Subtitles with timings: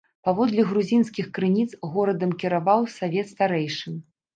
[0.27, 4.07] Паводле грузінскіх крыніц, горадам кіраваў савет старэйшын.